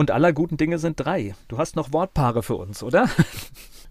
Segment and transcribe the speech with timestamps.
[0.00, 1.34] Und aller guten Dinge sind drei.
[1.48, 3.10] Du hast noch Wortpaare für uns, oder?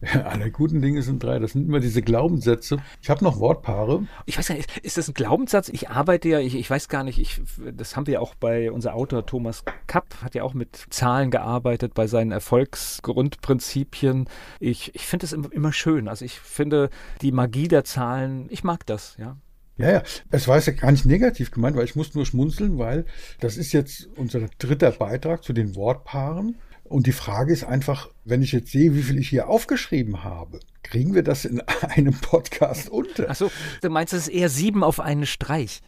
[0.02, 1.40] Ja, alle guten Dinge sind drei.
[1.40, 2.78] Das sind immer diese Glaubenssätze.
[3.02, 4.08] Ich habe noch Wortpaare.
[4.26, 5.68] Ich weiß gar nicht, ist das ein Glaubenssatz?
[5.68, 7.42] Ich arbeite ja, ich, ich weiß gar nicht, ich,
[7.74, 11.96] das haben wir auch bei unser Autor Thomas Kapp, hat ja auch mit Zahlen gearbeitet
[11.96, 14.30] bei seinen Erfolgsgrundprinzipien.
[14.62, 16.08] Ich, ich finde es immer, immer schön.
[16.08, 16.90] Also ich finde
[17.22, 19.36] die Magie der Zahlen, ich mag das, ja.
[19.80, 23.06] Ja, ja, es war ja gar nicht negativ gemeint, weil ich muss nur schmunzeln, weil
[23.40, 26.58] das ist jetzt unser dritter Beitrag zu den Wortpaaren.
[26.84, 30.60] Und die Frage ist einfach, wenn ich jetzt sehe, wie viel ich hier aufgeschrieben habe,
[30.84, 33.30] kriegen wir das in einem Podcast unter?
[33.30, 35.82] Achso, du meinst, es ist eher sieben auf einen Streich.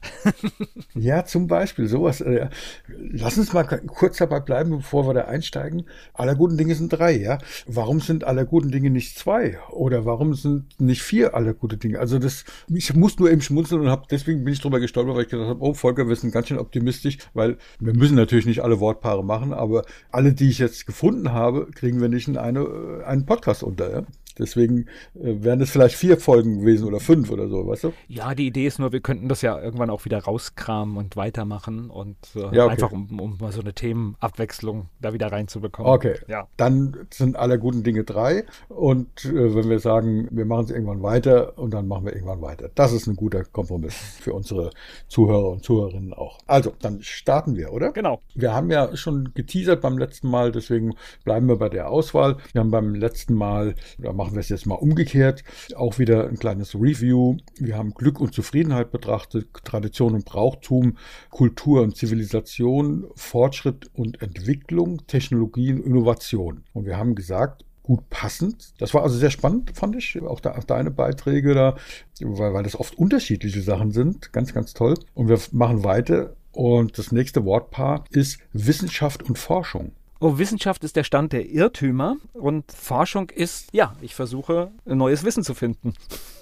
[0.94, 2.22] ja, zum Beispiel sowas.
[2.22, 2.50] Äh,
[2.88, 5.84] lass uns mal kurz dabei bleiben, bevor wir da einsteigen.
[6.14, 7.40] Aller guten Dinge sind drei, ja.
[7.66, 9.58] Warum sind aller guten Dinge nicht zwei?
[9.70, 12.00] Oder warum sind nicht vier aller gute Dinge?
[12.00, 15.24] Also das, ich muss nur eben schmunzeln und habe deswegen bin ich drüber gestolpert, weil
[15.24, 18.62] ich gedacht habe, oh Volker, wir sind ganz schön optimistisch, weil wir müssen natürlich nicht
[18.62, 22.62] alle Wortpaare machen, aber alle, die ich jetzt gefunden habe, kriegen wir nicht in eine,
[22.62, 23.92] äh, einen Podcast unter.
[23.92, 24.04] Ja?
[24.42, 27.94] Deswegen äh, wären es vielleicht vier Folgen gewesen oder fünf oder so, weißt du?
[28.08, 31.90] Ja, die Idee ist nur, wir könnten das ja irgendwann auch wieder rauskramen und weitermachen
[31.90, 32.72] und äh, ja, okay.
[32.72, 35.92] einfach um, um, mal so eine Themenabwechslung da wieder reinzubekommen.
[35.92, 36.48] Okay, ja.
[36.58, 41.04] dann sind alle guten Dinge drei und äh, wenn wir sagen, wir machen es irgendwann
[41.04, 42.70] weiter und dann machen wir irgendwann weiter.
[42.74, 44.72] Das ist ein guter Kompromiss für unsere
[45.08, 46.40] Zuhörer und Zuhörerinnen auch.
[46.48, 47.92] Also, dann starten wir, oder?
[47.92, 48.22] Genau.
[48.34, 52.38] Wir haben ja schon geteasert beim letzten Mal, deswegen bleiben wir bei der Auswahl.
[52.54, 55.44] Wir haben beim letzten Mal, da machen machen wir es jetzt mal umgekehrt.
[55.76, 57.36] Auch wieder ein kleines Review.
[57.60, 60.98] Wir haben Glück und Zufriedenheit betrachtet, Tradition und Brauchtum,
[61.30, 66.64] Kultur und Zivilisation, Fortschritt und Entwicklung, Technologie und Innovation.
[66.72, 68.74] Und wir haben gesagt, gut passend.
[68.78, 70.22] Das war also sehr spannend, fand ich.
[70.22, 71.76] Auch, da, auch deine Beiträge da,
[72.22, 74.32] weil, weil das oft unterschiedliche Sachen sind.
[74.32, 74.94] Ganz, ganz toll.
[75.14, 76.38] Und wir machen weiter.
[76.54, 79.92] Und das nächste Wortpaar ist Wissenschaft und Forschung.
[80.24, 85.44] Oh, Wissenschaft ist der Stand der Irrtümer und Forschung ist, ja, ich versuche neues Wissen
[85.44, 85.96] zu finden.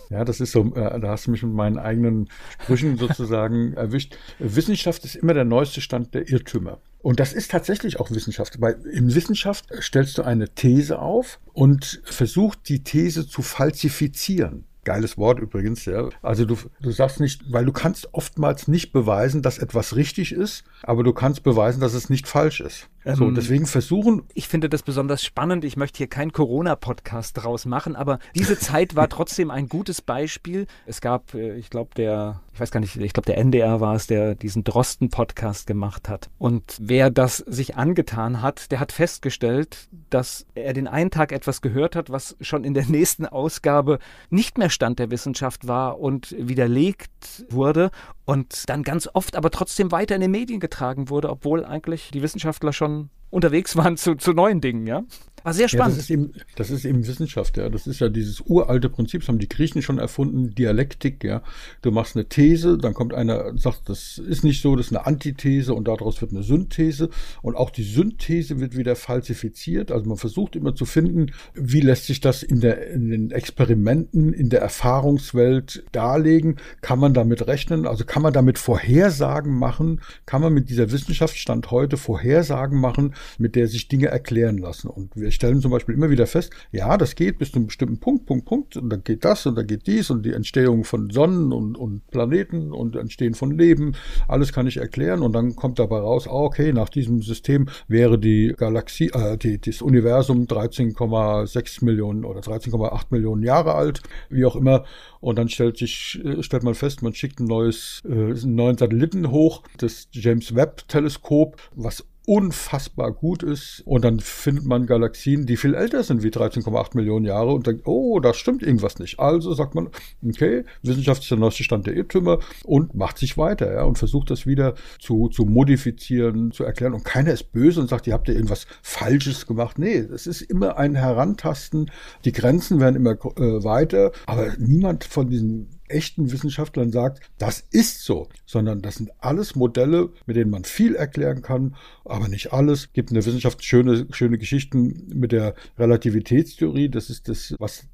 [0.10, 2.30] Ja, das ist so, äh, da hast du mich mit meinen eigenen
[2.62, 4.18] Sprüchen sozusagen erwischt.
[4.38, 6.80] Wissenschaft ist immer der neueste Stand der Irrtümer.
[7.02, 8.60] Und das ist tatsächlich auch Wissenschaft.
[8.60, 14.66] Weil in Wissenschaft stellst du eine These auf und versuchst die These zu falsifizieren.
[14.84, 16.10] Geiles Wort übrigens, ja.
[16.22, 20.64] Also du, du sagst nicht, weil du kannst oftmals nicht beweisen, dass etwas richtig ist,
[20.84, 22.90] aber du kannst beweisen, dass es nicht falsch ist.
[23.06, 24.24] So, ähm, deswegen versuchen.
[24.34, 25.64] Ich finde das besonders spannend.
[25.64, 30.68] Ich möchte hier keinen Corona-Podcast draus machen, aber diese Zeit war trotzdem ein gutes Beispiel.
[30.86, 33.96] Es gab, äh, ich glaube, der, ich weiß gar nicht, ich glaube, der NDR war
[33.96, 36.30] es, der diesen Drosten-Podcast gemacht hat.
[36.38, 41.62] Und wer das sich angetan hat, der hat festgestellt, dass er den einen Tag etwas
[41.62, 44.00] gehört hat, was schon in der nächsten Ausgabe
[44.30, 47.92] nicht mehr Stand der Wissenschaft war und widerlegt wurde
[48.26, 52.22] und dann ganz oft aber trotzdem weiter in den Medien getragen wurde, obwohl eigentlich die
[52.22, 52.99] Wissenschaftler schon
[53.30, 55.04] unterwegs waren zu, zu neuen Dingen, ja?
[55.44, 55.96] War sehr spannend.
[55.96, 57.70] Ja, das, ist eben, das ist eben Wissenschaft, ja.
[57.70, 61.42] Das ist ja dieses uralte Prinzip, das haben die Griechen schon erfunden, Dialektik, ja.
[61.82, 64.96] Du machst eine These, dann kommt einer und sagt, das ist nicht so, das ist
[64.96, 67.10] eine Antithese und daraus wird eine Synthese.
[67.42, 69.92] Und auch die Synthese wird wieder falsifiziert.
[69.92, 74.34] Also man versucht immer zu finden, wie lässt sich das in, der, in den Experimenten,
[74.34, 76.58] in der Erfahrungswelt darlegen?
[76.82, 77.88] Kann man damit rechnen?
[77.88, 80.02] Also kann man damit Vorhersagen machen?
[80.26, 84.88] Kann man mit dieser Wissenschaftsstand heute Vorhersagen machen, mit der sich Dinge erklären lassen?
[84.90, 88.00] Und wir stellen zum Beispiel immer wieder fest, ja, das geht bis zu einem bestimmten
[88.00, 91.10] Punkt, Punkt, Punkt, und dann geht das und dann geht dies und die Entstehung von
[91.10, 93.94] Sonnen und, und Planeten und Entstehen von Leben,
[94.28, 98.20] alles kann ich erklären und dann kommt dabei raus, ah, okay, nach diesem System wäre
[98.20, 104.56] die Galaxie, äh, die, das Universum 13,6 Millionen oder 13,8 Millionen Jahre alt, wie auch
[104.56, 104.86] immer.
[105.20, 108.78] Und dann stellt sich, äh, stellt man fest, man schickt ein neues, äh, einen neuen
[108.78, 113.82] Satelliten hoch, das James Webb Teleskop, was unfassbar gut ist.
[113.86, 117.88] Und dann findet man Galaxien, die viel älter sind wie 13,8 Millionen Jahre und denkt,
[117.88, 119.20] oh, da stimmt irgendwas nicht.
[119.20, 119.90] Also sagt man,
[120.24, 124.30] okay, Wissenschaft ist der neueste Stand der Irrtümer und macht sich weiter ja, und versucht
[124.30, 126.94] das wieder zu, zu modifizieren, zu erklären.
[126.94, 129.80] Und keiner ist böse und sagt, ihr habt ja irgendwas Falsches gemacht.
[129.80, 131.90] Nee, es ist immer ein Herantasten.
[132.26, 138.04] Die Grenzen werden immer äh, weiter, aber niemand von diesen echten Wissenschaftlern sagt, das ist
[138.04, 141.76] so, sondern das sind alles Modelle, mit denen man viel erklären kann,
[142.06, 142.92] aber nicht alles.
[142.94, 146.90] Gibt in der Wissenschaft schöne, schöne Geschichten mit der Relativitätstheorie.
[146.90, 147.88] Das ist das, was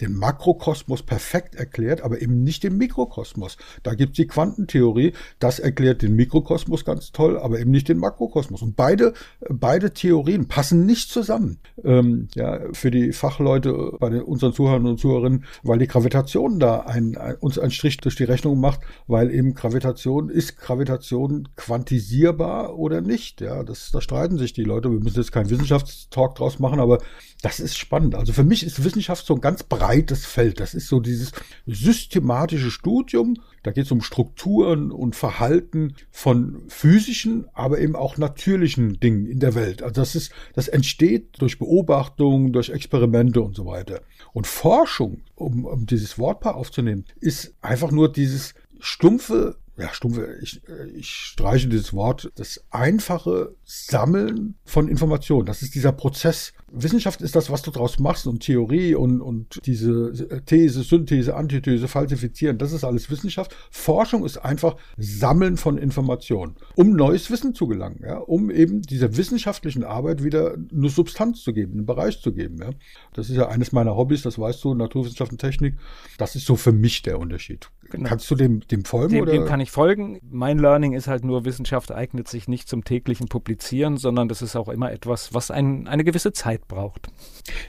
[0.00, 3.56] den Makrokosmos perfekt erklärt, aber eben nicht den Mikrokosmos.
[3.82, 7.98] Da gibt es die Quantentheorie, das erklärt den Mikrokosmos ganz toll, aber eben nicht den
[7.98, 8.62] Makrokosmos.
[8.62, 9.14] Und beide,
[9.48, 11.58] beide Theorien passen nicht zusammen.
[11.84, 16.80] Ähm, ja, für die Fachleute bei den, unseren Zuhörern und Zuhörerinnen, weil die Gravitation da
[16.80, 22.78] ein, ein uns einen Strich durch die Rechnung macht, weil eben Gravitation, ist Gravitation quantisierbar
[22.78, 23.40] oder nicht?
[23.40, 24.90] Ja, das, da streiten sich die Leute.
[24.90, 26.98] Wir müssen jetzt keinen Wissenschaftstalk draus machen, aber
[27.42, 28.14] das ist spannend.
[28.14, 30.60] Also für mich ist Wissenschaft so ein ganz breites Feld.
[30.60, 31.32] Das ist so dieses
[31.66, 33.36] systematische Studium.
[33.64, 39.40] Da geht es um Strukturen und Verhalten von physischen, aber eben auch natürlichen Dingen in
[39.40, 39.82] der Welt.
[39.82, 44.02] Also das ist, das entsteht durch Beobachtung, durch Experimente und so weiter.
[44.32, 50.60] Und Forschung, um, um dieses Wortpaar aufzunehmen, ist einfach nur dieses stumpfe ja, stumpfe, ich,
[50.94, 55.46] ich streiche dieses Wort, das einfache Sammeln von Informationen.
[55.46, 59.60] Das ist dieser Prozess Wissenschaft ist das, was du daraus machst und Theorie und, und
[59.66, 63.54] diese These, Synthese, Antithese, Falsifizieren, das ist alles Wissenschaft.
[63.70, 69.16] Forschung ist einfach Sammeln von Informationen, um neues Wissen zu gelangen, ja, um eben dieser
[69.16, 72.56] wissenschaftlichen Arbeit wieder eine Substanz zu geben, einen Bereich zu geben.
[72.60, 72.70] Ja.
[73.12, 75.76] Das ist ja eines meiner Hobbys, das weißt du, Naturwissenschaft und Technik.
[76.16, 77.70] Das ist so für mich der Unterschied.
[77.92, 78.08] Genau.
[78.08, 79.14] Kannst du dem, dem folgen?
[79.14, 80.18] Dem, dem kann ich folgen.
[80.30, 84.56] Mein Learning ist halt nur, Wissenschaft eignet sich nicht zum täglichen Publizieren, sondern das ist
[84.56, 87.08] auch immer etwas, was ein, eine gewisse Zeit braucht.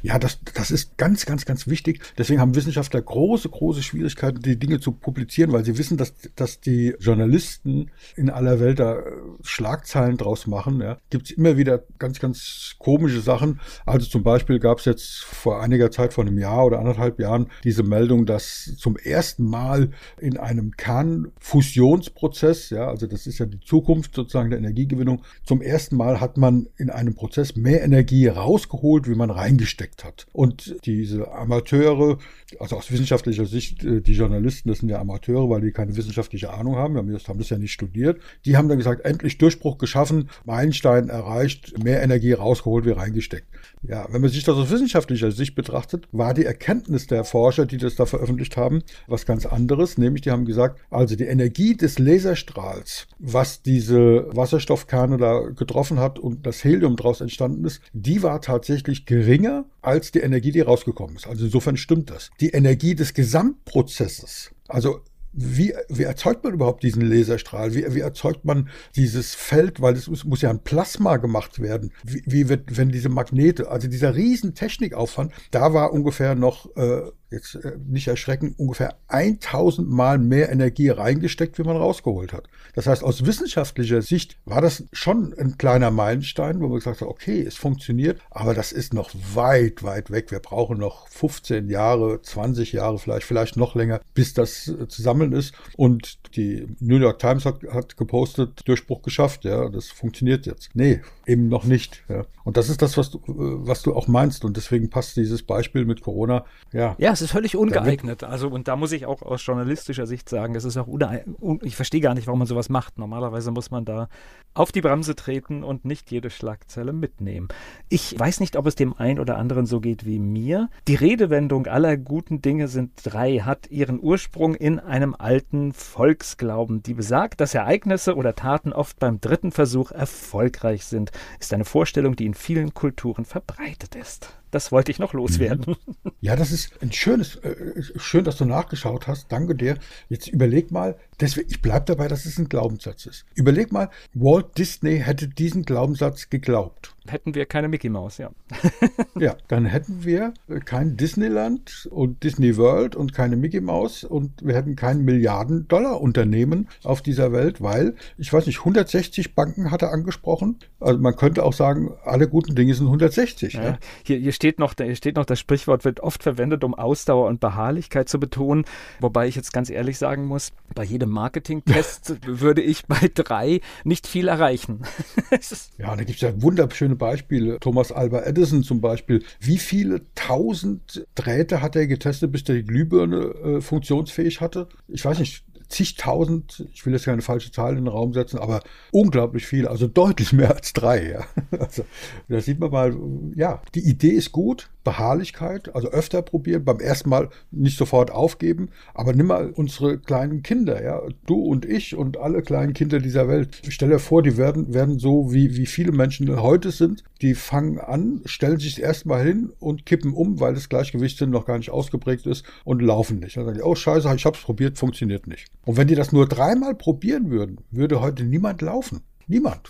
[0.01, 2.01] Ja, das, das ist ganz, ganz, ganz wichtig.
[2.17, 6.61] Deswegen haben Wissenschaftler große, große Schwierigkeiten, die Dinge zu publizieren, weil sie wissen, dass, dass
[6.61, 9.01] die Journalisten in aller Welt da äh,
[9.41, 10.79] Schlagzeilen draus machen.
[10.79, 10.99] Ja.
[11.09, 13.59] Gibt es immer wieder ganz, ganz komische Sachen.
[13.85, 17.47] Also zum Beispiel gab es jetzt vor einiger Zeit, vor einem Jahr oder anderthalb Jahren,
[17.65, 23.59] diese Meldung, dass zum ersten Mal in einem Kernfusionsprozess, ja, also das ist ja die
[23.59, 29.07] Zukunft sozusagen der Energiegewinnung, zum ersten Mal hat man in einem Prozess mehr Energie rausgeholt
[29.07, 30.27] wie man reingesteckt hat.
[30.33, 32.17] Und diese Amateure,
[32.59, 36.51] also aus wissenschaftlicher Sicht, äh, die Journalisten, das sind ja Amateure, weil die keine wissenschaftliche
[36.51, 39.77] Ahnung haben, haben das, haben das ja nicht studiert, die haben dann gesagt, endlich Durchbruch
[39.77, 43.47] geschaffen, Meilenstein erreicht, mehr Energie rausgeholt wie reingesteckt.
[43.83, 47.77] Ja, wenn man sich das aus wissenschaftlicher Sicht betrachtet, war die Erkenntnis der Forscher, die
[47.77, 51.99] das da veröffentlicht haben, was ganz anderes, nämlich die haben gesagt, also die Energie des
[51.99, 58.41] Laserstrahls, was diese Wasserstoffkerne da getroffen hat und das Helium daraus entstanden ist, die war
[58.41, 61.27] tatsächlich geringer als die Energie, die rausgekommen ist.
[61.27, 62.29] Also insofern stimmt das.
[62.39, 64.99] Die Energie des Gesamtprozesses, also
[65.33, 67.73] wie, wie erzeugt man überhaupt diesen Laserstrahl?
[67.73, 69.81] Wie, wie erzeugt man dieses Feld?
[69.81, 71.91] Weil es muss, muss ja ein Plasma gemacht werden.
[72.03, 77.01] Wie, wie wird, wenn diese Magnete, also dieser riesen Technikaufwand, da war ungefähr noch äh,
[77.33, 82.47] jetzt äh, nicht erschrecken, ungefähr 1000 Mal mehr Energie reingesteckt, wie man rausgeholt hat.
[82.75, 87.07] Das heißt, aus wissenschaftlicher Sicht war das schon ein kleiner Meilenstein, wo man gesagt hat,
[87.07, 90.31] okay, es funktioniert, aber das ist noch weit, weit weg.
[90.31, 95.01] Wir brauchen noch 15 Jahre, 20 Jahre vielleicht, vielleicht noch länger, bis das äh, zu
[95.01, 95.53] sammeln ist.
[95.75, 100.69] Und die New York Times hat, hat gepostet, Durchbruch geschafft, ja, das funktioniert jetzt.
[100.73, 102.03] Nee, eben noch nicht.
[102.09, 102.25] Ja.
[102.43, 104.45] Und das ist das, was du, äh, was du auch meinst.
[104.45, 106.95] Und deswegen passt dieses Beispiel mit Corona, ja.
[106.97, 108.23] Ja, ist völlig ungeeignet.
[108.23, 111.37] Also, und da muss ich auch aus journalistischer Sicht sagen, es ist auch uneignet.
[111.61, 112.97] Ich verstehe gar nicht, warum man sowas macht.
[112.97, 114.09] Normalerweise muss man da
[114.53, 117.47] auf die Bremse treten und nicht jede Schlagzeile mitnehmen.
[117.89, 120.69] Ich weiß nicht, ob es dem einen oder anderen so geht wie mir.
[120.87, 126.93] Die Redewendung aller guten Dinge sind drei hat ihren Ursprung in einem alten Volksglauben, die
[126.93, 131.11] besagt, dass Ereignisse oder Taten oft beim dritten Versuch erfolgreich sind.
[131.39, 134.42] Ist eine Vorstellung, die in vielen Kulturen verbreitet ist.
[134.53, 135.75] Das wollte ich noch loswerden.
[136.03, 136.11] Mhm.
[136.21, 137.55] Ja, das ist ein schönes, äh,
[137.95, 139.31] schön, dass du nachgeschaut hast.
[139.31, 139.79] Danke dir.
[140.09, 143.25] Jetzt überleg mal, deswegen, ich bleibe dabei, dass es ein Glaubenssatz ist.
[143.35, 146.95] Überleg mal, Walt Disney hätte diesen Glaubenssatz geglaubt.
[147.07, 148.31] Hätten wir keine Mickey Mouse, ja.
[149.19, 154.55] ja, dann hätten wir kein Disneyland und Disney World und keine Mickey Mouse und wir
[154.55, 160.59] hätten kein Milliarden-Dollar-Unternehmen auf dieser Welt, weil, ich weiß nicht, 160 Banken hat er angesprochen.
[160.79, 163.53] Also man könnte auch sagen, alle guten Dinge sind 160.
[163.53, 163.63] Ja.
[163.63, 163.77] Ja.
[164.05, 167.41] Hier, hier steht noch, hier steht noch, das Sprichwort wird oft verwendet, um Ausdauer und
[167.41, 168.63] Beharrlichkeit zu betonen.
[169.01, 174.07] Wobei ich jetzt ganz ehrlich sagen muss, bei jedem Marketing-Test würde ich bei drei nicht
[174.07, 174.81] viel erreichen.
[175.77, 177.59] ja, da gibt es ja wunderschöne Beispiele.
[177.59, 179.23] Thomas Alba Edison zum Beispiel.
[179.39, 184.67] Wie viele tausend Drähte hat er getestet, bis der die Glühbirne äh, funktionsfähig hatte?
[184.87, 188.61] Ich weiß nicht, zigtausend, ich will jetzt keine falsche Zahl in den Raum setzen, aber
[188.91, 191.09] unglaublich viel, also deutlich mehr als drei.
[191.09, 191.25] Ja.
[191.59, 191.85] Also,
[192.27, 192.95] da sieht man mal,
[193.35, 198.69] ja, die Idee ist gut, Beharrlichkeit, also öfter probieren, beim ersten Mal nicht sofort aufgeben,
[198.93, 203.27] aber nimm mal unsere kleinen Kinder, ja, du und ich und alle kleinen Kinder dieser
[203.27, 203.61] Welt.
[203.65, 207.35] Ich stelle dir vor, die werden, werden so wie, wie viele Menschen heute sind, die
[207.35, 211.71] fangen an, stellen sich erstmal hin und kippen um, weil das Gleichgewichtssinn noch gar nicht
[211.71, 213.37] ausgeprägt ist und laufen nicht.
[213.37, 215.47] Dann sagen die, oh scheiße, ich hab's probiert, funktioniert nicht.
[215.65, 219.01] Und wenn die das nur dreimal probieren würden, würde heute niemand laufen.
[219.27, 219.69] Niemand.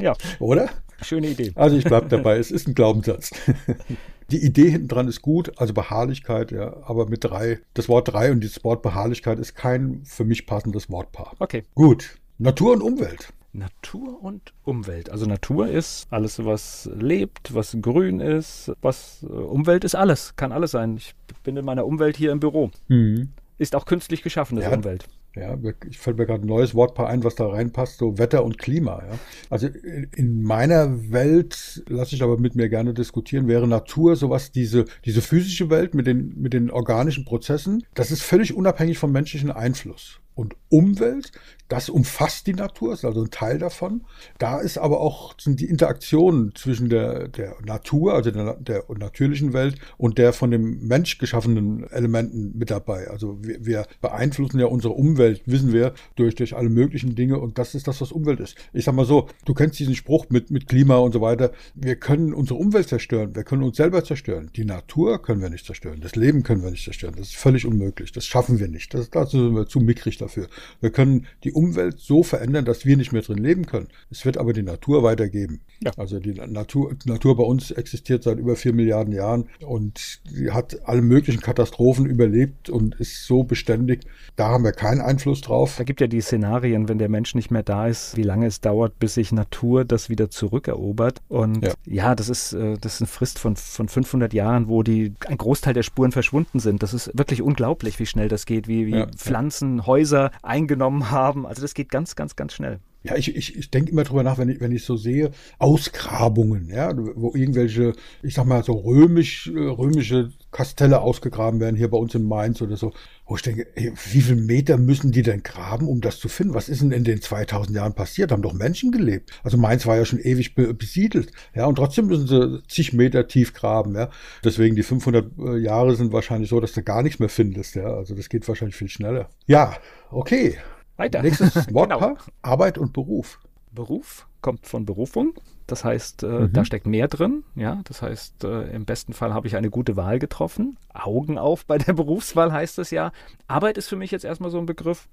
[0.00, 0.14] Ja.
[0.38, 0.70] Oder?
[1.02, 1.52] Schöne Idee.
[1.54, 3.30] Also ich bleibe dabei, es ist ein Glaubenssatz.
[4.30, 8.32] Die Idee hinten dran ist gut, also Beharrlichkeit, ja, aber mit drei, das Wort drei
[8.32, 11.34] und das Wort Beharrlichkeit ist kein für mich passendes Wortpaar.
[11.38, 11.64] Okay.
[11.74, 12.18] Gut.
[12.38, 13.32] Natur und Umwelt.
[13.52, 15.10] Natur und Umwelt.
[15.10, 20.52] Also Natur ist alles, was lebt, was grün ist, was äh, Umwelt ist alles, kann
[20.52, 20.96] alles sein.
[20.96, 22.70] Ich bin in meiner Umwelt hier im Büro.
[22.88, 23.30] Mhm.
[23.58, 25.08] Ist auch künstlich geschaffene ja, Umwelt.
[25.36, 25.56] Ja,
[25.88, 29.02] ich fällt mir gerade ein neues Wortpaar ein, was da reinpasst, so Wetter und Klima.
[29.06, 29.18] Ja.
[29.50, 29.68] Also
[30.16, 35.20] in meiner Welt, lasse ich aber mit mir gerne diskutieren, wäre Natur sowas, diese, diese
[35.20, 40.20] physische Welt mit den, mit den organischen Prozessen, das ist völlig unabhängig vom menschlichen Einfluss
[40.36, 41.32] und Umwelt.
[41.68, 44.02] Das umfasst die Natur, ist also ein Teil davon.
[44.38, 49.52] Da ist aber auch sind die Interaktionen zwischen der, der Natur, also der, der natürlichen
[49.52, 53.08] Welt und der von dem Mensch geschaffenen Elementen mit dabei.
[53.08, 57.58] Also wir, wir beeinflussen ja unsere Umwelt, wissen wir, durch, durch alle möglichen Dinge und
[57.58, 58.56] das ist das, was Umwelt ist.
[58.72, 61.50] Ich sag mal so, du kennst diesen Spruch mit, mit Klima und so weiter.
[61.74, 64.50] Wir können unsere Umwelt zerstören, wir können uns selber zerstören.
[64.54, 67.14] Die Natur können wir nicht zerstören, das Leben können wir nicht zerstören.
[67.16, 68.12] Das ist völlig unmöglich.
[68.12, 68.94] Das schaffen wir nicht.
[68.94, 70.48] Das, dazu sind wir zu mickrig dafür.
[70.80, 73.88] Wir können die Umwelt so verändern, dass wir nicht mehr drin leben können.
[74.10, 75.60] Es wird aber die Natur weitergeben.
[75.82, 75.92] Ja.
[75.96, 81.02] Also die Natur, Natur bei uns existiert seit über vier Milliarden Jahren und hat alle
[81.02, 84.00] möglichen Katastrophen überlebt und ist so beständig.
[84.36, 85.76] Da haben wir keinen Einfluss drauf.
[85.78, 88.60] Da gibt ja die Szenarien, wenn der Mensch nicht mehr da ist, wie lange es
[88.60, 91.20] dauert, bis sich Natur das wieder zurückerobert.
[91.28, 94.82] Und ja, ja das, ist, äh, das ist eine Frist von, von 500 Jahren, wo
[94.82, 96.82] die, ein Großteil der Spuren verschwunden sind.
[96.82, 99.86] Das ist wirklich unglaublich, wie schnell das geht, wie, wie ja, Pflanzen, ja.
[100.16, 101.46] Häuser eingenommen haben.
[101.46, 102.80] Also das geht ganz, ganz, ganz schnell.
[103.06, 106.68] Ja, ich, ich, ich denke immer drüber nach, wenn ich, wenn ich so sehe, Ausgrabungen,
[106.70, 112.14] ja, wo irgendwelche, ich sag mal, so römisch, römische Kastelle ausgegraben werden, hier bei uns
[112.16, 112.92] in Mainz oder so,
[113.26, 116.54] wo ich denke, ey, wie viele Meter müssen die denn graben, um das zu finden?
[116.54, 118.32] Was ist denn in den 2000 Jahren passiert?
[118.32, 119.30] Haben doch Menschen gelebt.
[119.44, 123.52] Also Mainz war ja schon ewig besiedelt, ja, und trotzdem müssen sie zig Meter tief
[123.52, 124.10] graben, ja.
[124.42, 127.86] Deswegen die 500 äh, Jahre sind wahrscheinlich so, dass du gar nichts mehr findest, ja.
[127.86, 129.28] Also das geht wahrscheinlich viel schneller.
[129.46, 129.76] Ja,
[130.10, 130.56] okay.
[130.96, 131.22] Weiter.
[131.22, 132.20] Nächstes Wortpaar, genau.
[132.42, 133.40] Arbeit und Beruf.
[133.72, 135.34] Beruf kommt von Berufung.
[135.66, 136.52] Das heißt, äh, mhm.
[136.52, 137.42] da steckt mehr drin.
[137.56, 140.78] Ja, das heißt, äh, im besten Fall habe ich eine gute Wahl getroffen.
[140.94, 143.10] Augen auf bei der Berufswahl heißt es ja.
[143.48, 145.08] Arbeit ist für mich jetzt erstmal so ein Begriff.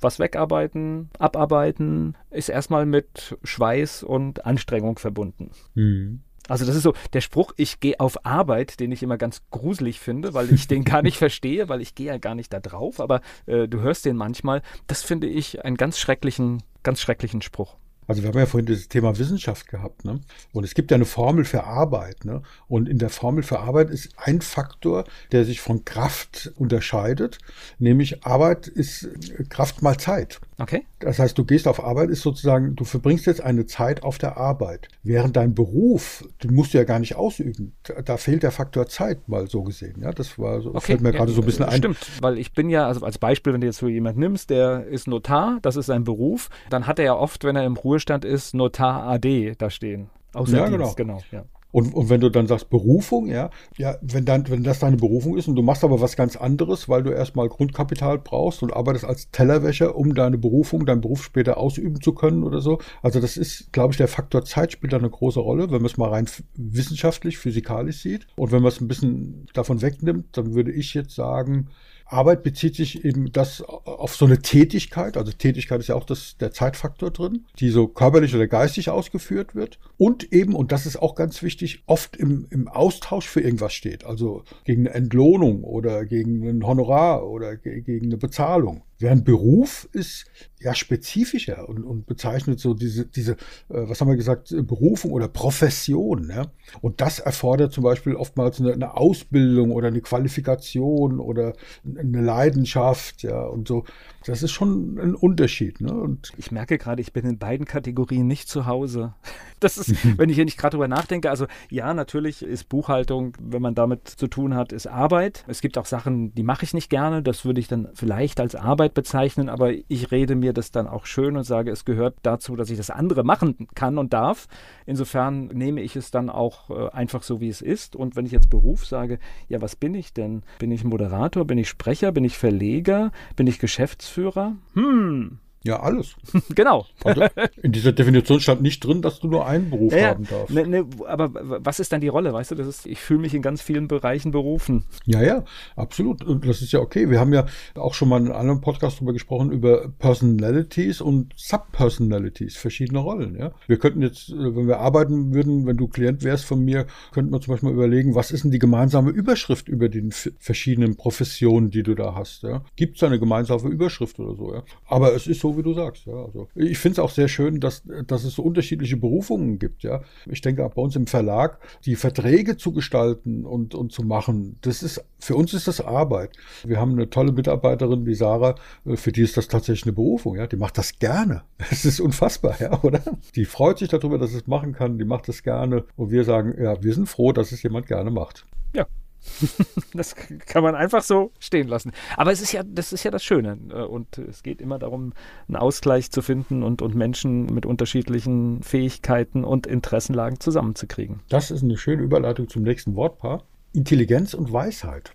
[0.00, 5.50] Was wegarbeiten, abarbeiten, ist erstmal mit Schweiß und Anstrengung verbunden.
[5.74, 6.22] Mhm.
[6.48, 10.00] Also das ist so der Spruch, ich gehe auf Arbeit, den ich immer ganz gruselig
[10.00, 13.00] finde, weil ich den gar nicht verstehe, weil ich gehe ja gar nicht da drauf,
[13.00, 14.62] aber äh, du hörst den manchmal.
[14.86, 17.76] Das finde ich einen ganz schrecklichen, ganz schrecklichen Spruch.
[18.08, 20.20] Also wir haben ja vorhin das Thema Wissenschaft gehabt, ne?
[20.52, 22.42] Und es gibt ja eine Formel für Arbeit, ne?
[22.66, 27.38] Und in der Formel für Arbeit ist ein Faktor, der sich von Kraft unterscheidet,
[27.78, 29.08] nämlich Arbeit ist
[29.50, 30.40] Kraft mal Zeit.
[30.56, 30.86] Okay.
[31.00, 34.36] Das heißt, du gehst auf Arbeit, ist sozusagen, du verbringst jetzt eine Zeit auf der
[34.36, 34.88] Arbeit.
[35.02, 37.74] Während dein Beruf, den musst du ja gar nicht ausüben.
[38.04, 40.00] Da, fehlt der Faktor Zeit, mal so gesehen.
[40.00, 40.80] Ja, das war so, okay.
[40.80, 41.78] fällt mir ja, gerade so ein bisschen ein.
[41.78, 44.86] Stimmt, weil ich bin ja, also als Beispiel, wenn du jetzt so jemand nimmst, der
[44.86, 48.24] ist Notar, das ist sein Beruf, dann hat er ja oft, wenn er im Ruhestand
[48.24, 50.10] ist, Notar AD da stehen.
[50.34, 51.18] Außer ja, Dienst, genau.
[51.18, 51.44] genau ja.
[51.70, 55.36] Und, und wenn du dann sagst Berufung, ja, ja, wenn dann, wenn das deine Berufung
[55.36, 59.04] ist und du machst aber was ganz anderes, weil du erstmal Grundkapital brauchst und arbeitest
[59.04, 62.78] als Tellerwäscher, um deine Berufung, deinen Beruf später ausüben zu können oder so.
[63.02, 65.86] Also das ist, glaube ich, der Faktor Zeit spielt da eine große Rolle, wenn man
[65.86, 68.26] es mal rein wissenschaftlich, physikalisch sieht.
[68.36, 71.68] Und wenn man es ein bisschen davon wegnimmt, dann würde ich jetzt sagen,
[72.08, 76.36] Arbeit bezieht sich eben das auf so eine Tätigkeit, also Tätigkeit ist ja auch das,
[76.38, 79.78] der Zeitfaktor drin, die so körperlich oder geistig ausgeführt wird.
[79.98, 84.04] Und eben, und das ist auch ganz wichtig, oft im, im Austausch für irgendwas steht,
[84.04, 88.82] also gegen eine Entlohnung oder gegen ein Honorar oder gegen eine Bezahlung.
[89.00, 90.26] Während Beruf ist
[90.60, 93.36] ja spezifischer und, und bezeichnet so diese, diese, äh,
[93.68, 96.30] was haben wir gesagt, Berufung oder Profession.
[96.30, 96.46] Ja?
[96.80, 103.22] Und das erfordert zum Beispiel oftmals eine, eine Ausbildung oder eine Qualifikation oder eine Leidenschaft,
[103.22, 103.84] ja, und so.
[104.26, 105.80] Das ist schon ein Unterschied.
[105.80, 105.92] Ne?
[105.92, 109.14] Und ich merke gerade, ich bin in beiden Kategorien nicht zu Hause.
[109.60, 113.60] Das ist, wenn ich hier nicht gerade drüber nachdenke, also ja, natürlich ist Buchhaltung, wenn
[113.60, 115.44] man damit zu tun hat, ist Arbeit.
[115.48, 117.24] Es gibt auch Sachen, die mache ich nicht gerne.
[117.24, 121.06] Das würde ich dann vielleicht als Arbeit bezeichnen, aber ich rede mir das dann auch
[121.06, 124.48] schön und sage, es gehört dazu, dass ich das andere machen kann und darf.
[124.86, 127.96] Insofern nehme ich es dann auch äh, einfach so, wie es ist.
[127.96, 129.18] Und wenn ich jetzt Beruf sage,
[129.48, 130.42] ja, was bin ich denn?
[130.58, 131.44] Bin ich Moderator?
[131.44, 132.12] Bin ich Sprecher?
[132.12, 133.12] Bin ich Verleger?
[133.36, 134.56] Bin ich Geschäftsführer?
[134.74, 136.14] Hm, ja, alles.
[136.54, 136.86] genau.
[137.02, 137.24] Also
[137.62, 140.54] in dieser Definition stand nicht drin, dass du nur einen Beruf ja, haben darfst.
[140.54, 142.32] Ne, ne, aber was ist dann die Rolle?
[142.32, 144.84] Weißt du, das ist, ich fühle mich in ganz vielen Bereichen berufen.
[145.04, 146.22] Ja, ja, absolut.
[146.24, 147.10] Und das ist ja okay.
[147.10, 151.32] Wir haben ja auch schon mal in einem anderen Podcast darüber gesprochen, über Personalities und
[151.36, 153.36] Subpersonalities, verschiedene Rollen.
[153.36, 153.52] Ja?
[153.66, 157.40] Wir könnten jetzt, wenn wir arbeiten würden, wenn du Klient wärst von mir, könnten wir
[157.40, 161.96] zum Beispiel überlegen, was ist denn die gemeinsame Überschrift über die verschiedenen Professionen, die du
[161.96, 162.44] da hast?
[162.44, 162.64] Ja?
[162.76, 164.54] Gibt es eine gemeinsame Überschrift oder so?
[164.54, 164.62] Ja?
[164.86, 166.06] Aber es ist so, wie du sagst.
[166.06, 166.24] Ja.
[166.24, 169.82] Also ich finde es auch sehr schön, dass, dass es so unterschiedliche Berufungen gibt.
[169.82, 170.02] Ja.
[170.26, 174.58] Ich denke auch bei uns im Verlag, die Verträge zu gestalten und, und zu machen,
[174.62, 176.30] das ist, für uns ist das Arbeit.
[176.64, 178.56] Wir haben eine tolle Mitarbeiterin, die Sarah,
[178.94, 180.36] für die ist das tatsächlich eine Berufung.
[180.36, 180.46] Ja.
[180.46, 181.42] Die macht das gerne.
[181.70, 183.00] Es ist unfassbar, ja, oder?
[183.36, 185.84] Die freut sich darüber, dass es machen kann, die macht das gerne.
[185.96, 188.46] Und wir sagen, ja, wir sind froh, dass es jemand gerne macht.
[188.74, 188.86] Ja,
[189.94, 191.92] das kann man einfach so stehen lassen.
[192.16, 193.58] Aber es ist ja, das ist ja das Schöne.
[193.70, 195.12] Äh, und es geht immer darum,
[195.48, 201.20] einen Ausgleich zu finden und, und Menschen mit unterschiedlichen Fähigkeiten und Interessenlagen zusammenzukriegen.
[201.28, 203.42] Das ist eine schöne Überleitung zum nächsten Wortpaar.
[203.72, 205.12] Intelligenz und Weisheit.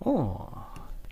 [0.00, 0.48] Oh.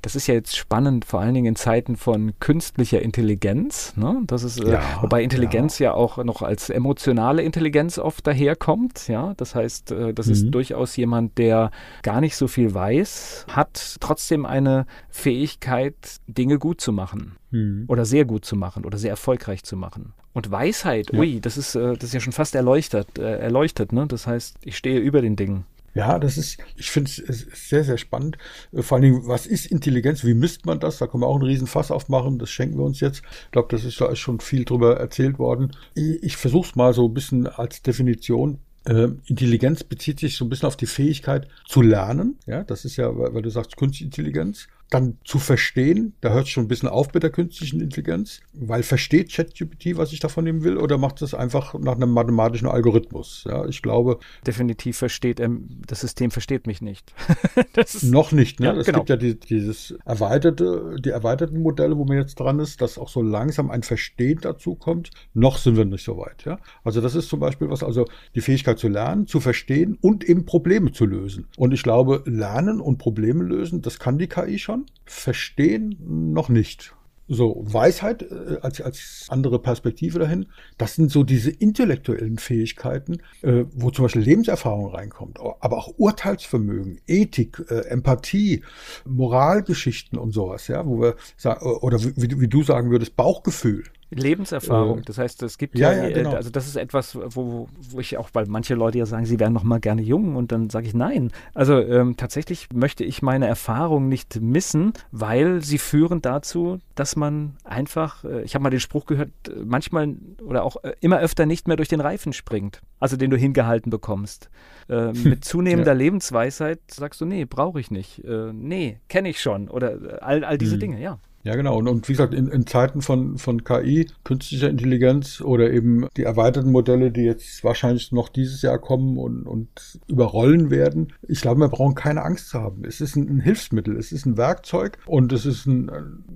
[0.03, 3.97] Das ist ja jetzt spannend, vor allen Dingen in Zeiten von künstlicher Intelligenz.
[3.97, 4.23] Ne?
[4.27, 5.91] Das ist, äh, ja, wobei Intelligenz ja.
[5.91, 5.95] ja.
[5.95, 9.09] auch noch als emotionale Intelligenz oft daherkommt.
[9.09, 10.33] Ja, das heißt, äh, das mhm.
[10.33, 11.71] ist durchaus jemand, der
[12.03, 15.95] gar nicht so viel weiß, hat trotzdem eine Fähigkeit,
[16.27, 17.85] Dinge gut zu machen mhm.
[17.89, 20.15] oder sehr gut zu machen oder sehr erfolgreich zu machen.
[20.33, 21.19] Und Weisheit, ja.
[21.19, 23.93] ui, das ist, äh, das ist ja schon fast erleuchtet, äh, erleuchtet.
[23.93, 24.07] Ne?
[24.07, 25.65] Das heißt, ich stehe über den Dingen.
[25.95, 28.39] Ja, das ist, ich finde es sehr, sehr spannend.
[28.73, 30.25] Äh, vor allen Dingen, was ist Intelligenz?
[30.25, 30.99] Wie misst man das?
[30.99, 32.39] Da können wir auch einen riesen Fass aufmachen.
[32.39, 33.23] Das schenken wir uns jetzt.
[33.47, 35.73] Ich glaube, das ist da schon viel drüber erzählt worden.
[35.95, 38.59] Ich, ich versuche es mal so ein bisschen als Definition.
[38.85, 42.39] Äh, Intelligenz bezieht sich so ein bisschen auf die Fähigkeit zu lernen.
[42.47, 46.51] Ja, das ist ja, weil du sagst, Künstliche Intelligenz dann zu verstehen, da hört es
[46.51, 50.65] schon ein bisschen auf mit der künstlichen Intelligenz, weil versteht ChatGPT, was ich davon nehmen
[50.65, 53.45] will, oder macht es einfach nach einem mathematischen Algorithmus?
[53.49, 54.19] Ja, ich glaube.
[54.45, 55.51] Definitiv versteht er,
[55.87, 57.15] das System versteht mich nicht.
[58.03, 58.67] noch nicht, ne?
[58.67, 58.99] Ja, es genau.
[58.99, 63.09] gibt ja die, dieses erweiterte, die erweiterten Modelle, wo man jetzt dran ist, dass auch
[63.09, 65.11] so langsam ein Verstehen dazu kommt.
[65.35, 66.59] Noch sind wir nicht so weit, ja.
[66.83, 70.47] Also das ist zum Beispiel was, also die Fähigkeit zu lernen, zu verstehen und eben
[70.47, 71.47] Probleme zu lösen.
[71.57, 75.97] Und ich glaube, lernen und Probleme lösen, das kann die KI schon verstehen
[76.33, 76.95] noch nicht.
[77.33, 80.47] So, Weisheit äh, als, als andere Perspektive dahin,
[80.79, 87.01] das sind so diese intellektuellen Fähigkeiten, äh, wo zum Beispiel Lebenserfahrung reinkommt, aber auch Urteilsvermögen,
[87.07, 88.65] Ethik, äh, Empathie,
[89.05, 93.85] Moralgeschichten und sowas, ja, wo wir sagen, oder wie, wie du sagen würdest, Bauchgefühl.
[94.11, 94.99] Lebenserfahrung.
[94.99, 96.35] Äh, das heißt, es gibt ja, ja, ja genau.
[96.35, 99.53] also das ist etwas, wo, wo ich auch, weil manche Leute ja sagen, sie wären
[99.53, 101.31] noch mal gerne jung und dann sage ich nein.
[101.55, 107.57] Also ähm, tatsächlich möchte ich meine Erfahrung nicht missen, weil sie führen dazu, dass man
[107.65, 109.31] einfach, äh, ich habe mal den Spruch gehört,
[109.65, 113.37] manchmal oder auch äh, immer öfter nicht mehr durch den Reifen springt, also den du
[113.37, 114.51] hingehalten bekommst.
[114.89, 115.99] Äh, mit zunehmender ja.
[115.99, 118.25] Lebensweisheit sagst du, nee, brauche ich nicht.
[118.25, 119.69] Äh, nee, kenne ich schon.
[119.69, 120.81] Oder äh, all, all diese mhm.
[120.81, 121.19] Dinge, ja.
[121.43, 121.79] Ja, genau.
[121.79, 126.25] Und, und wie gesagt, in, in Zeiten von, von KI, künstlicher Intelligenz oder eben die
[126.25, 129.69] erweiterten Modelle, die jetzt wahrscheinlich noch dieses Jahr kommen und, und
[130.07, 132.85] überrollen werden, ich glaube, wir brauchen keine Angst zu haben.
[132.85, 135.91] Es ist ein, ein Hilfsmittel, es ist ein Werkzeug und es ist ein,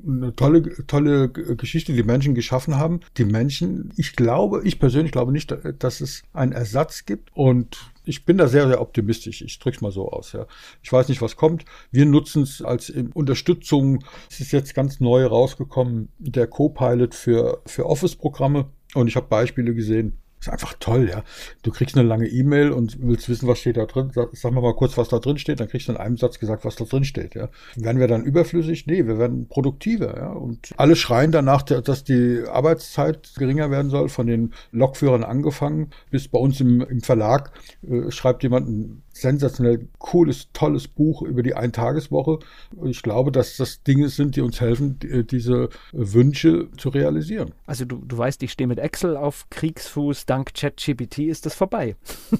[0.07, 3.01] eine tolle, tolle Geschichte, die Menschen geschaffen haben.
[3.19, 8.25] Die Menschen, ich glaube, ich persönlich glaube nicht, dass es einen Ersatz gibt und ich
[8.25, 9.43] bin da sehr, sehr optimistisch.
[9.43, 10.33] Ich drücke es mal so aus.
[10.33, 10.47] Ja.
[10.83, 11.65] Ich weiß nicht, was kommt.
[11.91, 14.05] Wir nutzen es als Unterstützung.
[14.31, 18.67] Es ist jetzt ganz neu rausgekommen, der Copilot für, für Office-Programme.
[18.95, 21.23] Und ich habe Beispiele gesehen, ist einfach toll, ja.
[21.63, 24.11] Du kriegst eine lange E-Mail und willst wissen, was steht da drin.
[24.15, 25.61] Sag, sag mal mal kurz, was da drin steht.
[25.61, 27.49] Dann kriegst du in einem Satz gesagt, was da drin steht, ja.
[27.77, 28.87] Werden wir dann überflüssig?
[28.87, 30.33] Nee, wir werden produktiver, ja.
[30.33, 36.29] Und alle schreien danach, dass die Arbeitszeit geringer werden soll, von den Lokführern angefangen, bis
[36.29, 37.53] bei uns im, im Verlag
[37.89, 38.69] äh, schreibt jemand
[39.15, 42.41] sensationell cooles, tolles Buch über die Eintageswoche.
[42.85, 44.99] Ich glaube, dass das Dinge sind, die uns helfen,
[45.31, 47.53] diese Wünsche zu realisieren.
[47.67, 50.27] Also du, du weißt, ich stehe mit Excel auf Kriegsfuß.
[50.27, 51.97] Dank ChatGPT ist das vorbei.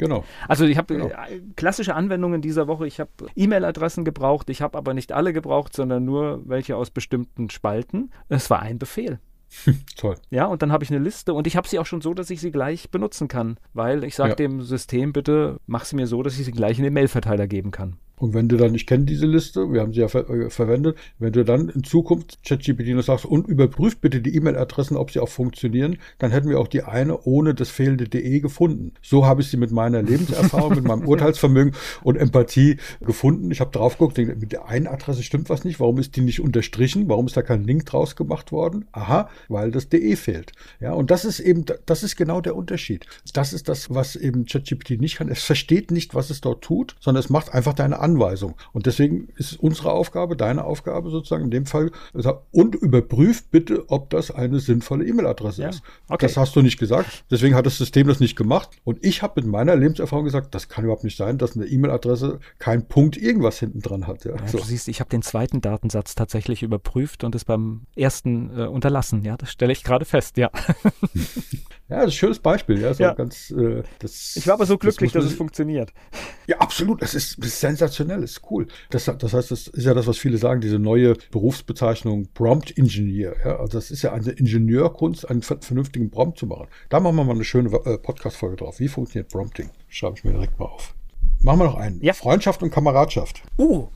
[0.00, 0.24] Genau.
[0.48, 1.08] Also ich habe genau.
[1.08, 2.86] Äh, klassische Anwendungen dieser Woche.
[2.86, 4.48] Ich habe E-Mail-Adressen gebraucht.
[4.48, 8.10] Ich habe aber nicht alle gebraucht, sondern nur welche aus bestimmten Spalten.
[8.30, 9.20] Es war ein Befehl.
[9.96, 10.16] Toll.
[10.30, 12.30] Ja, und dann habe ich eine Liste und ich habe sie auch schon so, dass
[12.30, 14.36] ich sie gleich benutzen kann, weil ich sage ja.
[14.36, 17.70] dem System bitte, mach sie mir so, dass ich sie gleich in den Mailverteiler geben
[17.70, 17.96] kann.
[18.20, 20.98] Und wenn du dann, ich kenne diese Liste, wir haben sie ja ver äh, verwendet,
[21.18, 25.20] wenn du dann in Zukunft ChatGPT noch sagst und überprüft bitte die E-Mail-Adressen, ob sie
[25.20, 28.92] auch funktionieren, dann hätten wir auch die eine ohne das fehlende DE gefunden.
[29.00, 33.50] So habe ich sie mit meiner Lebenserfahrung, mit meinem Urteilsvermögen und Empathie gefunden.
[33.50, 35.80] Ich habe drauf geguckt, denke, mit der einen Adresse stimmt was nicht.
[35.80, 37.08] Warum ist die nicht unterstrichen?
[37.08, 38.84] Warum ist da kein Link draus gemacht worden?
[38.92, 40.52] Aha, weil das DE fehlt.
[40.78, 43.06] Ja, und das ist eben, das ist genau der Unterschied.
[43.32, 45.30] Das ist das, was eben ChatGPT nicht kann.
[45.30, 48.54] Es versteht nicht, was es dort tut, sondern es macht einfach deine Anweisung.
[48.72, 51.90] Und deswegen ist unsere Aufgabe, deine Aufgabe sozusagen in dem Fall,
[52.50, 55.82] und überprüft bitte, ob das eine sinnvolle E-Mail-Adresse ja, ist.
[56.08, 56.26] Okay.
[56.26, 57.24] Das hast du nicht gesagt.
[57.30, 58.70] Deswegen hat das System das nicht gemacht.
[58.84, 62.40] Und ich habe mit meiner Lebenserfahrung gesagt, das kann überhaupt nicht sein, dass eine E-Mail-Adresse
[62.58, 64.24] kein Punkt irgendwas hinten dran hat.
[64.24, 64.58] Ja, ja so.
[64.58, 69.24] Du siehst, ich habe den zweiten Datensatz tatsächlich überprüft und es beim ersten äh, unterlassen.
[69.24, 70.50] Ja, das stelle ich gerade fest, ja.
[71.90, 72.80] Ja, das ist ein schönes Beispiel.
[72.80, 73.14] Ja, so ja.
[73.14, 75.92] Ganz, äh, das, ich war aber so glücklich, das dass es funktioniert.
[76.46, 77.02] Ja, absolut.
[77.02, 78.68] Das ist, ist sensationell, ist cool.
[78.90, 83.34] Das, das heißt, das ist ja das, was viele sagen, diese neue Berufsbezeichnung Prompt Engineer.
[83.44, 86.68] Ja, also das ist ja eine Ingenieurkunst, einen vernünftigen Prompt zu machen.
[86.88, 88.78] Da machen wir mal eine schöne äh, Podcast-Folge drauf.
[88.78, 89.70] Wie funktioniert Prompting?
[89.88, 90.94] Schreibe ich mir direkt mal auf.
[91.40, 92.00] Machen wir noch einen.
[92.02, 92.12] Ja.
[92.12, 93.42] Freundschaft und Kameradschaft.
[93.58, 93.88] Uh,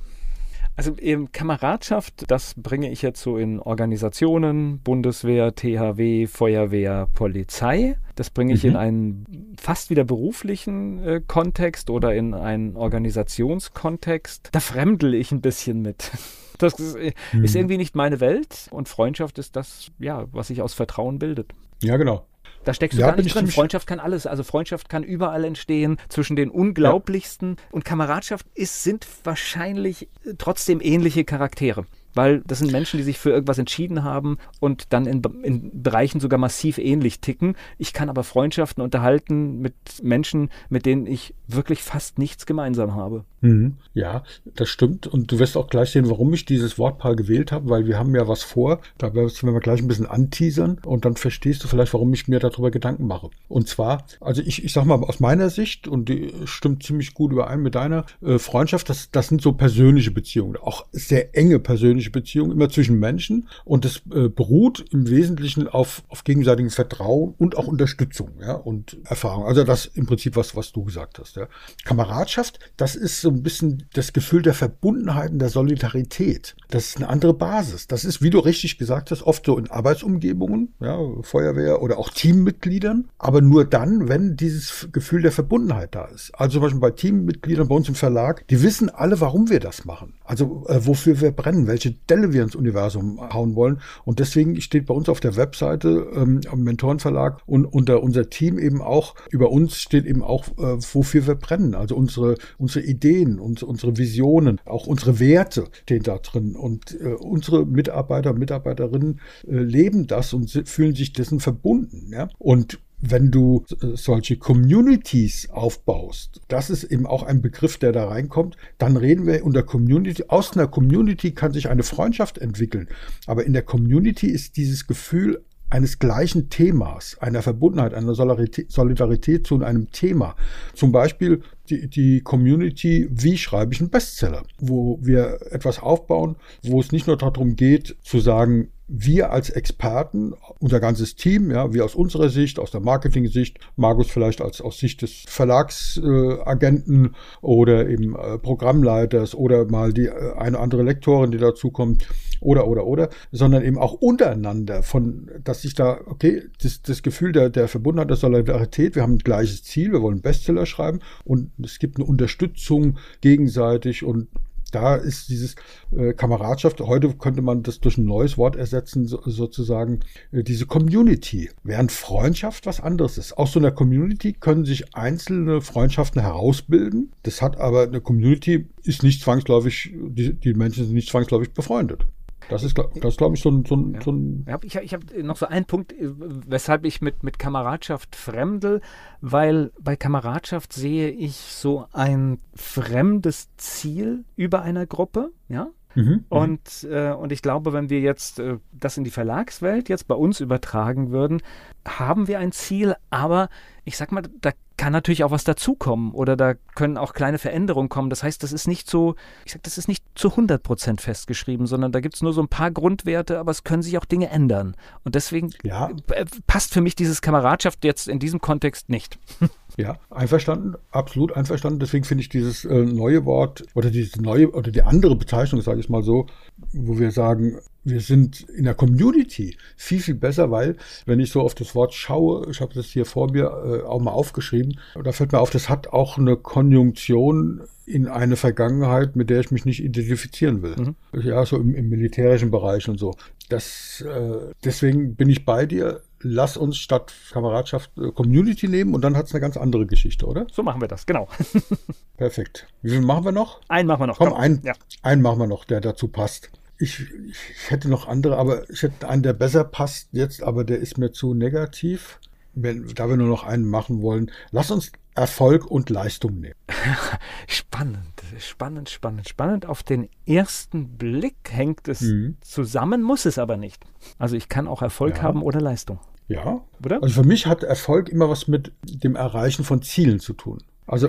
[0.76, 7.96] also eben Kameradschaft, das bringe ich jetzt so in Organisationen, Bundeswehr, THW, Feuerwehr, Polizei.
[8.16, 8.70] Das bringe ich mhm.
[8.70, 14.50] in einen fast wieder beruflichen äh, Kontext oder in einen Organisationskontext.
[14.52, 16.10] Da fremdel ich ein bisschen mit.
[16.56, 17.42] Das ist, äh, mhm.
[17.42, 21.52] ist irgendwie nicht meine Welt und Freundschaft ist das, ja, was sich aus Vertrauen bildet.
[21.82, 22.26] Ja, genau.
[22.64, 23.46] Da steckst du ja, gar nicht drin.
[23.46, 24.26] Freundschaft kann alles.
[24.26, 27.56] Also Freundschaft kann überall entstehen, zwischen den unglaublichsten.
[27.56, 27.62] Ja.
[27.72, 33.30] Und Kameradschaft ist, sind wahrscheinlich trotzdem ähnliche Charaktere weil das sind Menschen, die sich für
[33.30, 37.56] irgendwas entschieden haben und dann in, in, Bereichen sogar massiv ähnlich ticken.
[37.78, 43.24] Ich kann aber Freundschaften unterhalten mit Menschen, mit denen ich wirklich fast nichts gemeinsam habe.
[43.40, 43.74] Mhm.
[43.92, 44.24] Ja,
[44.54, 45.06] das stimmt.
[45.06, 48.14] Und du wirst auch gleich sehen, warum ich dieses Wortpaar gewählt habe, weil wir haben
[48.14, 48.80] ja was vor.
[48.96, 52.40] Da werden wir gleich ein bisschen anteasern und dann verstehst du vielleicht, warum ich mir
[52.40, 53.28] darüber Gedanken mache.
[53.48, 57.32] Und zwar, also ich, ich sag mal aus meiner Sicht, und die stimmt ziemlich gut
[57.32, 62.03] überein mit deiner äh, Freundschaft, das, das sind so persönliche Beziehungen, auch sehr enge persönliche
[62.10, 63.48] Beziehungen, immer zwischen Menschen.
[63.64, 68.98] Und das äh, beruht im Wesentlichen auf, auf gegenseitigem Vertrauen und auch Unterstützung ja, und
[69.04, 69.44] Erfahrung.
[69.46, 71.36] Also das im Prinzip was, was du gesagt hast.
[71.36, 71.48] Ja.
[71.84, 76.56] Kameradschaft, das ist so ein bisschen das Gefühl der Verbundenheit und der Solidarität.
[76.70, 77.86] Das ist eine andere Basis.
[77.86, 82.10] Das ist, wie du richtig gesagt hast, oft so in Arbeitsumgebungen, ja, Feuerwehr oder auch
[82.10, 86.32] Teammitgliedern, aber nur dann, wenn dieses Gefühl der Verbundenheit da ist.
[86.34, 89.84] Also zum Beispiel bei Teammitgliedern bei uns im Verlag, die wissen alle, warum wir das
[89.84, 90.14] machen.
[90.24, 93.80] Also äh, wofür wir brennen, welche Delle wir ins Universum hauen wollen.
[94.04, 98.58] Und deswegen steht bei uns auf der Webseite ähm, am Mentorenverlag und unter unser Team
[98.58, 101.74] eben auch, über uns steht eben auch, äh, wofür wir brennen.
[101.74, 106.56] Also unsere, unsere Ideen, uns, unsere Visionen, auch unsere Werte stehen da drin.
[106.56, 112.10] Und äh, unsere Mitarbeiter, Mitarbeiterinnen äh, leben das und fühlen sich dessen verbunden.
[112.12, 112.28] Ja?
[112.38, 112.78] Und
[113.10, 118.56] wenn du äh, solche Communities aufbaust, das ist eben auch ein Begriff, der da reinkommt,
[118.78, 120.24] dann reden wir unter Community.
[120.28, 122.88] Aus einer Community kann sich eine Freundschaft entwickeln.
[123.26, 129.62] Aber in der Community ist dieses Gefühl eines gleichen Themas, einer Verbundenheit, einer Solidarität, zu
[129.62, 130.36] einem Thema.
[130.74, 136.80] Zum Beispiel die, die Community, wie schreibe ich einen Bestseller, wo wir etwas aufbauen, wo
[136.80, 141.84] es nicht nur darum geht zu sagen, wir als Experten, unser ganzes Team, ja, wir
[141.84, 147.88] aus unserer Sicht, aus der Marketing-Sicht, Markus vielleicht als aus Sicht des Verlagsagenten äh, oder
[147.88, 152.06] eben äh, Programmleiters oder mal die äh, eine andere Lektorin, die dazukommt,
[152.40, 157.32] oder, oder, oder, sondern eben auch untereinander von, dass sich da, okay, das, das Gefühl
[157.32, 161.50] der, der Verbundenheit, der Solidarität, wir haben ein gleiches Ziel, wir wollen Bestseller schreiben und
[161.62, 164.28] es gibt eine Unterstützung gegenseitig und
[164.74, 165.54] da ist dieses
[165.96, 170.00] äh, Kameradschaft, heute könnte man das durch ein neues Wort ersetzen, so, sozusagen
[170.32, 173.38] äh, diese Community, während Freundschaft was anderes ist.
[173.38, 177.12] Aus so einer Community können sich einzelne Freundschaften herausbilden.
[177.22, 182.06] Das hat aber eine Community ist nicht zwangsläufig, die, die Menschen sind nicht zwangsläufig befreundet.
[182.48, 183.64] Das ist, das glaube ich, so ein.
[183.64, 184.02] So ein, ja.
[184.02, 186.10] so ein ich habe hab noch so einen Punkt, äh,
[186.46, 188.80] weshalb ich mit, mit Kameradschaft fremdel,
[189.20, 195.68] weil bei Kameradschaft sehe ich so ein fremdes Ziel über einer Gruppe, ja.
[195.94, 199.88] Mhm, mhm, und, äh, und ich glaube, wenn wir jetzt äh, das in die Verlagswelt
[199.88, 201.40] jetzt bei uns übertragen würden,
[201.86, 203.48] haben wir ein Ziel, aber
[203.84, 207.88] ich sag mal, da kann natürlich auch was dazukommen oder da können auch kleine Veränderungen
[207.88, 208.10] kommen.
[208.10, 211.66] Das heißt, das ist nicht so, ich sag, das ist nicht zu 100 Prozent festgeschrieben,
[211.66, 214.30] sondern da gibt es nur so ein paar Grundwerte, aber es können sich auch Dinge
[214.30, 214.76] ändern.
[215.04, 215.90] Und deswegen ja.
[216.10, 219.18] Äh, passt für mich dieses Kameradschaft jetzt in diesem Kontext nicht.
[219.76, 221.80] Ja, einverstanden, absolut einverstanden.
[221.80, 225.80] Deswegen finde ich dieses äh, neue Wort oder diese neue oder die andere Bezeichnung, sage
[225.80, 226.26] ich mal so,
[226.72, 231.40] wo wir sagen, wir sind in der Community viel, viel besser, weil wenn ich so
[231.40, 235.12] auf das Wort schaue, ich habe das hier vor mir äh, auch mal aufgeschrieben, da
[235.12, 239.66] fällt mir auf, das hat auch eine Konjunktion in eine Vergangenheit, mit der ich mich
[239.66, 240.76] nicht identifizieren will.
[240.76, 241.20] Mhm.
[241.20, 243.14] Ja, so im, im, militärischen Bereich und so.
[243.50, 249.02] Das, äh, deswegen bin ich bei dir lass uns statt Kameradschaft äh, Community nehmen und
[249.02, 250.46] dann hat es eine ganz andere Geschichte, oder?
[250.50, 251.28] So machen wir das, genau.
[252.16, 252.66] Perfekt.
[252.82, 253.60] Wie viel machen wir noch?
[253.68, 254.18] Einen machen wir noch.
[254.18, 254.38] Komm, komm.
[254.38, 254.72] Einen, ja.
[255.02, 256.50] einen machen wir noch, der dazu passt.
[256.78, 260.78] Ich, ich hätte noch andere, aber ich hätte einen, der besser passt jetzt, aber der
[260.78, 262.18] ist mir zu negativ.
[262.54, 266.54] Wenn, da wir nur noch einen machen wollen, lass uns Erfolg und Leistung nehmen.
[267.46, 269.66] spannend, spannend, spannend, spannend.
[269.66, 272.36] Auf den ersten Blick hängt es mhm.
[272.40, 273.84] zusammen, muss es aber nicht.
[274.18, 275.22] Also ich kann auch Erfolg ja.
[275.22, 276.00] haben oder Leistung.
[276.28, 276.64] Ja.
[276.84, 277.02] Oder?
[277.02, 280.62] Also für mich hat Erfolg immer was mit dem Erreichen von Zielen zu tun.
[280.86, 281.08] Also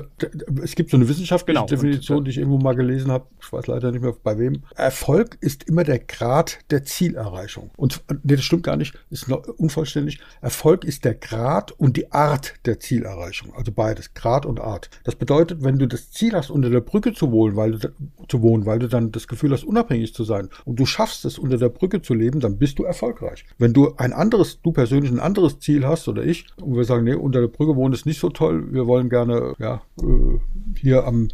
[0.63, 3.67] es gibt so eine wissenschaftliche genau, Definition, die ich irgendwo mal gelesen habe, ich weiß
[3.67, 4.63] leider nicht mehr bei wem.
[4.75, 7.71] Erfolg ist immer der Grad der Zielerreichung.
[7.75, 10.19] Und nee, das stimmt gar nicht, ist noch unvollständig.
[10.41, 13.53] Erfolg ist der Grad und die Art der Zielerreichung.
[13.53, 14.89] Also beides, Grad und Art.
[15.03, 17.93] Das bedeutet, wenn du das Ziel hast, unter der Brücke zu wohnen, weil du,
[18.29, 21.37] zu wohnen, weil du dann das Gefühl hast, unabhängig zu sein und du schaffst es,
[21.37, 23.45] unter der Brücke zu leben, dann bist du erfolgreich.
[23.57, 27.03] Wenn du ein anderes, du persönlich ein anderes Ziel hast oder ich, und wir sagen,
[27.03, 30.39] nee, unter der Brücke wohnen ist nicht so toll, wir wollen gerne ja, äh,
[30.77, 31.29] hier am,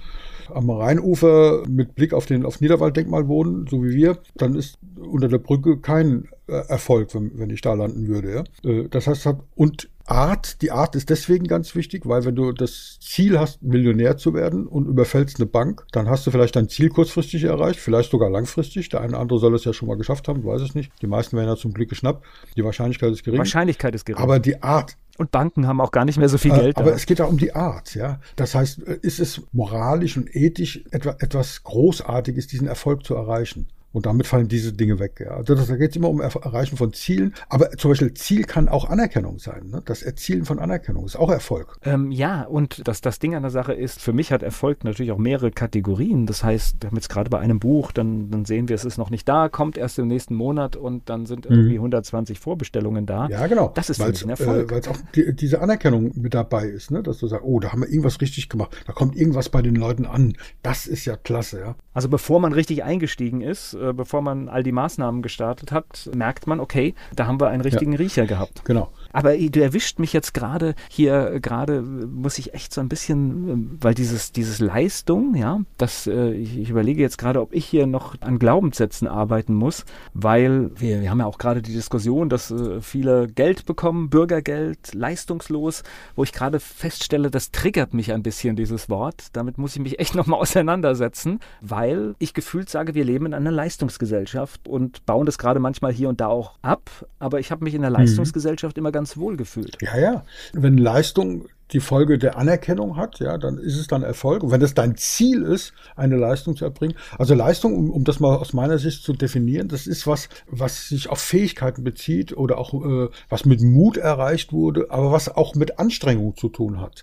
[0.54, 5.28] am Rheinufer mit Blick auf den auf Niederwalddenkmal wohnen, so wie wir, dann ist unter
[5.28, 8.34] der Brücke kein äh, Erfolg, wenn, wenn ich da landen würde.
[8.34, 8.70] Ja?
[8.70, 13.00] Äh, das heißt, und Art, die Art ist deswegen ganz wichtig, weil wenn du das
[13.00, 16.90] Ziel hast, Millionär zu werden und überfällst eine Bank, dann hast du vielleicht dein Ziel
[16.90, 18.90] kurzfristig erreicht, vielleicht sogar langfristig.
[18.90, 20.92] Der eine oder andere soll es ja schon mal geschafft haben, weiß es nicht.
[21.02, 22.26] Die meisten werden ja zum Glück geschnappt.
[22.56, 23.40] Die Wahrscheinlichkeit ist gering.
[23.40, 24.22] Wahrscheinlichkeit ist gering.
[24.22, 26.78] Aber die Art, und Banken haben auch gar nicht mehr so viel äh, Geld.
[26.78, 28.20] Aber es geht ja um die Art, ja.
[28.36, 33.68] Das heißt, äh, ist es moralisch und ethisch etwa, etwas Großartiges, diesen Erfolg zu erreichen?
[33.94, 35.22] Und damit fallen diese Dinge weg.
[35.24, 35.32] Ja.
[35.32, 37.34] Also das, da geht es immer um Erreichen von Zielen.
[37.50, 39.68] Aber zum Beispiel Ziel kann auch Anerkennung sein.
[39.70, 39.82] Ne?
[39.86, 41.78] Das Erzielen von Anerkennung ist auch Erfolg.
[41.84, 45.12] Ähm, ja, und das, das Ding an der Sache ist, für mich hat Erfolg natürlich
[45.12, 46.26] auch mehrere Kategorien.
[46.26, 48.98] Das heißt, wir haben jetzt gerade bei einem Buch, dann, dann sehen wir, es ist
[48.98, 51.86] noch nicht da, kommt erst im nächsten Monat und dann sind irgendwie mhm.
[51.86, 53.28] 120 Vorbestellungen da.
[53.28, 53.72] Ja, genau.
[53.76, 54.72] Das ist mich ein Erfolg.
[54.72, 57.04] Äh, Weil es auch die, diese Anerkennung mit dabei ist, ne?
[57.04, 58.76] dass du sagst, oh, da haben wir irgendwas richtig gemacht.
[58.88, 60.34] Da kommt irgendwas bei den Leuten an.
[60.64, 61.60] Das ist ja klasse.
[61.60, 61.76] Ja?
[61.94, 66.48] Also bevor man richtig eingestiegen ist, äh, bevor man all die Maßnahmen gestartet hat, merkt
[66.48, 68.64] man, okay, da haben wir einen richtigen ja, Riecher gehabt.
[68.66, 68.92] Genau.
[69.14, 73.94] Aber du erwischt mich jetzt gerade hier, gerade muss ich echt so ein bisschen, weil
[73.94, 78.16] dieses, dieses Leistung, ja, das, äh, ich, ich überlege jetzt gerade, ob ich hier noch
[78.22, 82.82] an Glaubenssätzen arbeiten muss, weil wir, wir haben ja auch gerade die Diskussion, dass äh,
[82.82, 85.84] viele Geld bekommen, Bürgergeld, leistungslos,
[86.16, 89.28] wo ich gerade feststelle, das triggert mich ein bisschen, dieses Wort.
[89.34, 93.52] Damit muss ich mich echt nochmal auseinandersetzen, weil ich gefühlt sage, wir leben in einer
[93.52, 97.74] Leistungsgesellschaft und bauen das gerade manchmal hier und da auch ab, aber ich habe mich
[97.74, 97.98] in der mhm.
[97.98, 98.82] Leistungsgesellschaft mhm.
[98.82, 99.78] immer ganz ganz wohl gefühlt.
[99.82, 100.24] Ja, ja.
[100.54, 104.44] Wenn Leistung die Folge der Anerkennung hat, ja, dann ist es dann Erfolg.
[104.44, 108.20] Und wenn es dein Ziel ist, eine Leistung zu erbringen, also Leistung, um, um das
[108.20, 112.60] mal aus meiner Sicht zu definieren, das ist was, was sich auf Fähigkeiten bezieht oder
[112.60, 117.02] auch äh, was mit Mut erreicht wurde, aber was auch mit Anstrengung zu tun hat.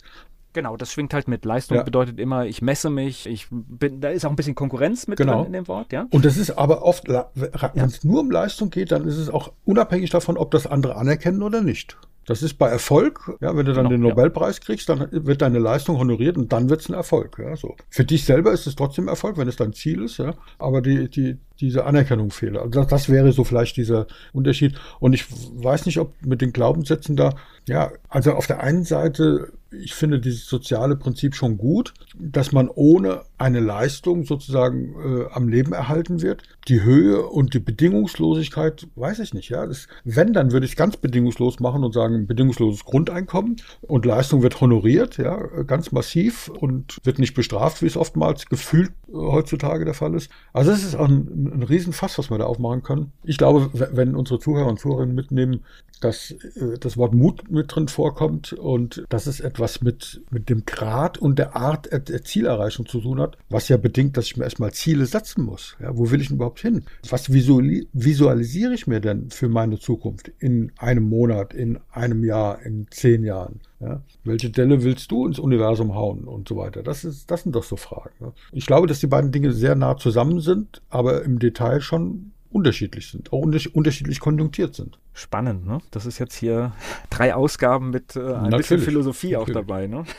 [0.58, 1.44] Genau, das schwingt halt mit.
[1.44, 1.84] Leistung ja.
[1.84, 5.36] bedeutet immer, ich messe mich, ich bin, da ist auch ein bisschen Konkurrenz mit genau.
[5.36, 6.08] drin in dem Wort, ja.
[6.10, 9.52] Und das ist aber oft, wenn es nur um Leistung geht, dann ist es auch
[9.64, 11.96] unabhängig davon, ob das andere anerkennen oder nicht.
[12.26, 14.64] Das ist bei Erfolg, ja, wenn du dann genau, den Nobelpreis ja.
[14.64, 17.38] kriegst, dann wird deine Leistung honoriert und dann wird es ein Erfolg.
[17.38, 17.76] Ja, so.
[17.88, 21.08] Für dich selber ist es trotzdem Erfolg, wenn es dein Ziel ist, ja, aber die,
[21.08, 22.58] die, diese Anerkennung fehlt.
[22.58, 24.74] Also das, das wäre so vielleicht dieser Unterschied.
[24.98, 27.34] Und ich weiß nicht, ob mit den Glaubenssätzen da,
[27.66, 32.68] ja, also auf der einen Seite, ich finde dieses soziale Prinzip schon gut, dass man
[32.68, 36.42] ohne eine Leistung sozusagen äh, am Leben erhalten wird.
[36.66, 39.48] Die Höhe und die Bedingungslosigkeit, weiß ich nicht.
[39.48, 44.04] Ja, das, wenn dann würde ich es ganz bedingungslos machen und sagen bedingungsloses Grundeinkommen und
[44.04, 49.12] Leistung wird honoriert, ja, ganz massiv und wird nicht bestraft, wie es oftmals gefühlt äh,
[49.12, 50.30] heutzutage der Fall ist.
[50.52, 53.12] Also es ist ein, ein Riesenfass, was wir da aufmachen können.
[53.22, 55.64] Ich glaube, wenn unsere Zuhörer und Zuhörerinnen mitnehmen,
[56.00, 60.64] dass äh, das Wort Mut mit drin vorkommt und dass es etwas mit, mit dem
[60.64, 64.44] Grad und der Art der Zielerreichung zu tun hat, was ja bedingt, dass ich mir
[64.44, 65.76] erstmal Ziele setzen muss.
[65.80, 66.84] Ja, wo will ich denn überhaupt hin?
[67.08, 72.86] Was visualisiere ich mir denn für meine Zukunft in einem Monat, in einem Jahr, in
[72.90, 73.60] zehn Jahren?
[73.80, 76.82] Ja, welche Delle willst du ins Universum hauen und so weiter?
[76.82, 78.10] Das, ist, das sind doch so Fragen.
[78.18, 78.32] Ne?
[78.52, 83.10] Ich glaube, dass die beiden Dinge sehr nah zusammen sind, aber im Detail schon unterschiedlich
[83.10, 84.98] sind, auch unterschiedlich konjunktiert sind.
[85.12, 85.78] Spannend, ne?
[85.90, 86.72] Das ist jetzt hier
[87.10, 89.56] drei Ausgaben mit äh, ein natürlich, bisschen Philosophie natürlich.
[89.56, 90.04] auch dabei, ne?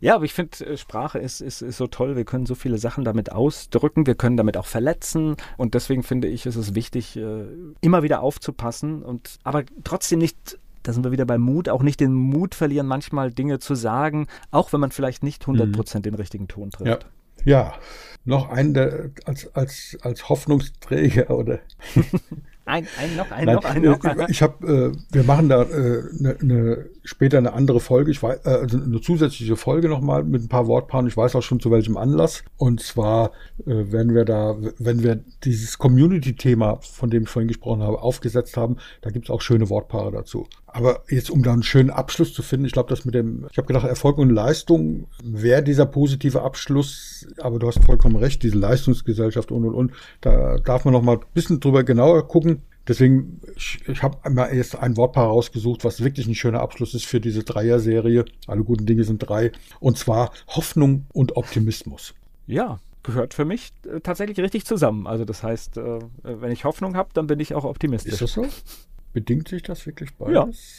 [0.00, 2.16] Ja, aber ich finde, äh, Sprache ist, ist, ist so toll.
[2.16, 4.06] Wir können so viele Sachen damit ausdrücken.
[4.06, 5.36] Wir können damit auch verletzen.
[5.56, 7.44] Und deswegen finde ich, ist es wichtig, äh,
[7.80, 11.98] immer wieder aufzupassen und aber trotzdem nicht da sind wir wieder bei Mut, auch nicht
[11.98, 16.02] den Mut verlieren, manchmal Dinge zu sagen, auch wenn man vielleicht nicht 100% mhm.
[16.02, 16.86] den richtigen Ton trifft.
[16.86, 16.98] Ja,
[17.44, 17.74] ja,
[18.24, 21.58] noch einen der, als, als, als Hoffnungsträger oder.
[22.66, 24.04] ein, ein noch, ein Nein, noch, ein noch.
[24.04, 28.20] Äh, ich habe, äh, wir machen da äh, ne, ne, später eine andere Folge, ich
[28.20, 31.06] weiß, äh, also eine zusätzliche Folge nochmal mit ein paar Wortpaaren.
[31.06, 32.42] Ich weiß auch schon zu welchem Anlass.
[32.56, 33.30] Und zwar
[33.66, 38.56] äh, werden wir da, wenn wir dieses Community-Thema, von dem ich vorhin gesprochen habe, aufgesetzt
[38.56, 40.48] haben, da gibt es auch schöne Wortpaare dazu.
[40.76, 43.56] Aber jetzt, um da einen schönen Abschluss zu finden, ich glaube, das mit dem, ich
[43.56, 48.58] habe gedacht, Erfolg und Leistung wäre dieser positive Abschluss, aber du hast vollkommen recht, diese
[48.58, 52.60] Leistungsgesellschaft und und und, da darf man noch mal ein bisschen drüber genauer gucken.
[52.86, 57.06] Deswegen, ich, ich habe einmal jetzt ein Wortpaar rausgesucht, was wirklich ein schöner Abschluss ist
[57.06, 58.26] für diese Dreier-Serie.
[58.46, 59.52] Alle guten Dinge sind drei.
[59.80, 62.12] Und zwar Hoffnung und Optimismus.
[62.46, 65.06] Ja, gehört für mich äh, tatsächlich richtig zusammen.
[65.06, 68.12] Also das heißt, äh, wenn ich Hoffnung habe, dann bin ich auch optimistisch.
[68.12, 68.46] Ist das so?
[69.16, 70.34] Bedingt sich das wirklich beides?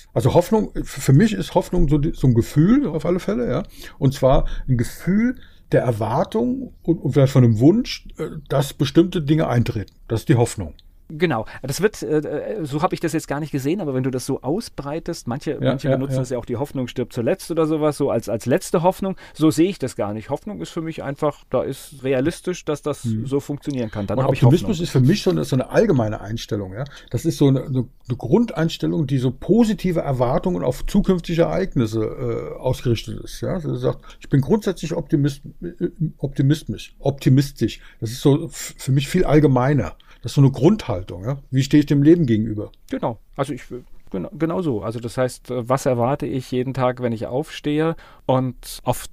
[0.05, 0.09] Ja.
[0.13, 3.63] Also Hoffnung, für mich ist Hoffnung so, so ein Gefühl auf alle Fälle, ja.
[3.97, 5.39] Und zwar ein Gefühl
[5.71, 9.91] der Erwartung und, vielleicht von einem Wunsch, äh, dass bestimmte Dinge eintreten.
[10.07, 10.75] Das ist die Hoffnung.
[11.09, 14.11] Genau, das wird, äh, so habe ich das jetzt gar nicht gesehen, aber wenn du
[14.11, 16.19] das so ausbreitest, manche, ja, manche ja, benutzen ja.
[16.19, 19.49] das ja auch die Hoffnung stirbt zuletzt oder sowas, so als, als letzte Hoffnung, so
[19.49, 20.29] sehe ich das gar nicht.
[20.29, 23.25] Hoffnung ist für mich einfach, da ist realistisch, dass das hm.
[23.25, 24.05] so funktionieren kann.
[24.05, 26.83] Dann ich Optimismus ist für mich so eine, so eine allgemeine Einstellung, ja.
[27.09, 32.59] Das ist so eine, eine, eine Grundeinstellung, die so positive Erwartungen auf zukünftige Ereignisse äh,
[32.59, 33.53] ausgerichtet ist, ja.
[33.53, 37.79] Also sagt, ich bin grundsätzlich optimist, äh, optimistisch, optimistisch.
[38.01, 39.95] Das ist so für mich viel allgemeiner.
[40.21, 41.23] Das ist so eine Grundhaltung.
[41.23, 41.37] Ja?
[41.51, 42.71] Wie stehe ich dem Leben gegenüber?
[42.89, 43.19] Genau.
[43.35, 43.63] Also ich
[44.11, 44.81] genau, genau so.
[44.81, 47.95] Also das heißt, was erwarte ich jeden Tag, wenn ich aufstehe?
[48.25, 49.11] Und oft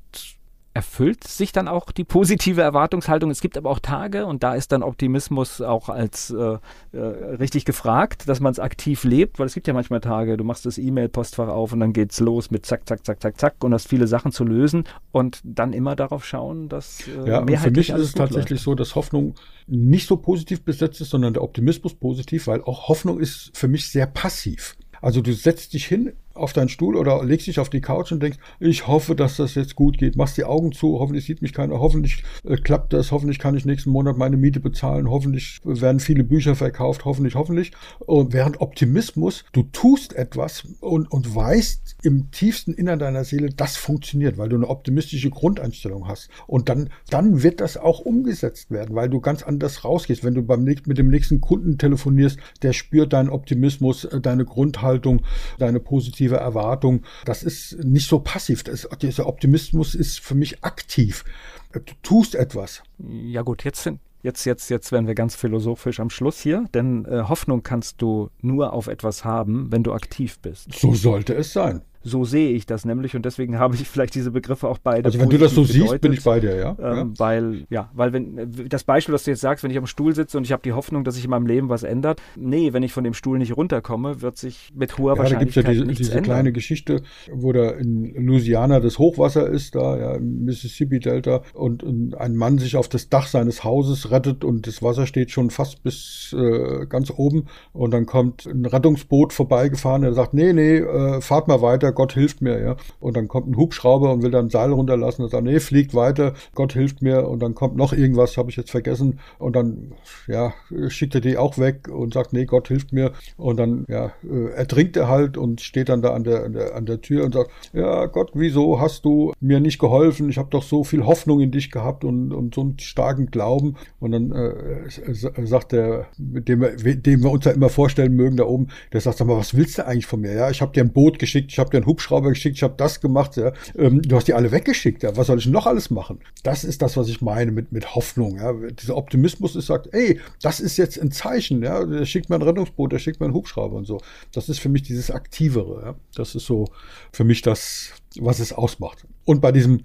[0.75, 3.31] erfüllt sich dann auch die positive Erwartungshaltung.
[3.31, 6.59] Es gibt aber auch Tage, und da ist dann Optimismus auch als äh,
[6.93, 10.43] äh, richtig gefragt, dass man es aktiv lebt, weil es gibt ja manchmal Tage, du
[10.43, 13.73] machst das E-Mail-Postfach auf und dann geht's los mit zack, zack, zack, zack, zack und
[13.73, 17.91] hast viele Sachen zu lösen und dann immer darauf schauen, dass äh, ja, für mich
[17.91, 18.65] ist es tatsächlich läuft.
[18.65, 19.37] so, dass Hoffnung
[19.69, 23.89] nicht so positiv besetzt ist, sondern der Optimismus positiv, weil auch Hoffnung ist für mich
[23.89, 24.77] sehr passiv.
[25.01, 28.23] Also du setzt dich hin auf deinen Stuhl oder legst dich auf die Couch und
[28.23, 30.17] denkst, ich hoffe, dass das jetzt gut geht.
[30.17, 33.65] Machst die Augen zu, hoffentlich sieht mich keiner, hoffentlich äh, klappt das, hoffentlich kann ich
[33.65, 37.73] nächsten Monat meine Miete bezahlen, hoffentlich werden viele Bücher verkauft, hoffentlich, hoffentlich.
[38.01, 43.77] Und während Optimismus, du tust etwas und, und weißt im tiefsten Innern deiner Seele, das
[43.77, 46.29] funktioniert, weil du eine optimistische Grundeinstellung hast.
[46.47, 50.25] Und dann, dann wird das auch umgesetzt werden, weil du ganz anders rausgehst.
[50.25, 55.23] Wenn du beim, mit dem nächsten Kunden telefonierst, der spürt deinen Optimismus, äh, deine Grundhaltung,
[55.59, 57.03] deine positive positive Erwartung.
[57.25, 58.65] Das ist nicht so passiv.
[58.65, 61.25] Das, dieser Optimismus ist für mich aktiv.
[61.73, 62.83] Du tust etwas.
[62.99, 67.05] Ja gut, jetzt sind Jetzt, jetzt, jetzt werden wir ganz philosophisch am Schluss hier, denn
[67.05, 70.73] äh, Hoffnung kannst du nur auf etwas haben, wenn du aktiv bist.
[70.73, 71.83] So sollte es sein.
[72.05, 75.07] So sehe ich das nämlich und deswegen habe ich vielleicht diese Begriffe auch beide.
[75.07, 76.77] Also wenn du das so gedeutet, siehst, bin ich bei dir, ja?
[76.79, 77.07] Ähm, ja.
[77.17, 80.37] Weil, ja, weil wenn das Beispiel, was du jetzt sagst, wenn ich am Stuhl sitze
[80.37, 82.93] und ich habe die Hoffnung, dass sich in meinem Leben was ändert, nee, wenn ich
[82.93, 86.11] von dem Stuhl nicht runterkomme, wird sich mit hoher ja, Wahrscheinlichkeit da gibt's ja diese,
[86.13, 91.83] diese kleine Geschichte, wo da in Louisiana das Hochwasser ist, da ja im Mississippi-Delta und,
[91.83, 95.51] und, ein Mann sich auf das Dach seines Hauses rettet und das Wasser steht schon
[95.51, 100.77] fast bis äh, ganz oben und dann kommt ein Rettungsboot vorbeigefahren, der sagt, nee, nee,
[100.77, 102.77] äh, fahrt mal weiter, Gott hilft mir, ja.
[103.01, 105.95] Und dann kommt ein Hubschrauber und will dann ein Seil runterlassen und sagt, nee, fliegt
[105.95, 107.29] weiter, Gott hilft mir.
[107.29, 109.21] Und dann kommt noch irgendwas, habe ich jetzt vergessen.
[109.39, 109.93] Und dann,
[110.27, 110.53] ja,
[110.89, 113.13] schickt er die auch weg und sagt, nee, Gott hilft mir.
[113.37, 116.75] Und dann, ja, äh, ertrinkt er halt und steht dann da an der, an der,
[116.75, 120.29] an der Tür und sagt, ja, Gott, wieso hast du mir nicht geholfen?
[120.29, 123.77] Ich habe doch so viel Hoffnung in dich gehabt und, und so einen starken Glauben.
[124.01, 125.15] Und dann äh,
[125.47, 126.65] sagt der, dem,
[127.03, 129.79] dem wir uns ja immer vorstellen mögen da oben, der sagt, sag mal, was willst
[129.79, 130.33] du eigentlich von mir?
[130.33, 132.75] Ja, ich habe dir ein Boot geschickt, ich habe dir einen Hubschrauber geschickt, ich habe
[132.77, 133.53] das gemacht, ja.
[133.77, 135.17] Ähm, du hast die alle weggeschickt, ja.
[135.17, 136.21] Was soll ich noch alles machen?
[136.43, 138.53] Das ist das, was ich meine mit, mit Hoffnung, ja.
[138.53, 141.85] Dieser Optimismus ist sagt, ey, das ist jetzt ein Zeichen, ja.
[141.85, 144.01] Der schickt mir ein Rettungsboot, der schickt mir einen Hubschrauber und so.
[144.33, 145.95] Das ist für mich dieses Aktivere, ja.
[146.15, 146.67] Das ist so
[147.13, 149.07] für mich das, was es ausmacht.
[149.25, 149.81] Und bei diesem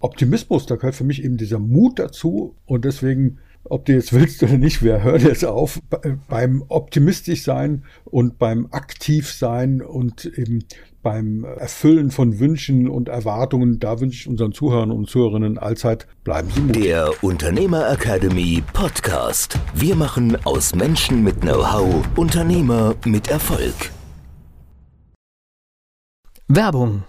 [0.00, 4.42] Optimismus, da gehört für mich eben dieser Mut dazu und deswegen ob du jetzt willst
[4.42, 5.80] oder nicht, wir hören jetzt auf
[6.28, 10.64] beim optimistisch sein und beim aktiv sein und eben
[11.02, 13.78] beim Erfüllen von Wünschen und Erwartungen.
[13.78, 16.82] Da wünsche ich unseren Zuhörern und Zuhörerinnen allzeit, bleiben Sie mutig.
[16.82, 19.58] Der Unternehmer Academy Podcast.
[19.74, 23.74] Wir machen aus Menschen mit Know-how Unternehmer mit Erfolg.
[26.48, 27.04] Werbung.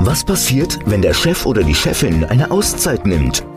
[0.00, 3.44] Was passiert, wenn der Chef oder die Chefin eine Auszeit nimmt?